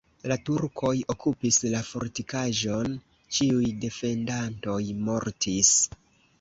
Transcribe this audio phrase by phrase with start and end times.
[0.29, 2.97] La turkoj okupis la fortikaĵon,
[3.37, 5.75] ĉiuj defendantoj mortis.